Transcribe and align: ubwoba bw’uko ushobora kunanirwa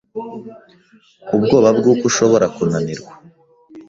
ubwoba 1.35 1.69
bw’uko 1.77 2.03
ushobora 2.09 2.45
kunanirwa 2.55 3.11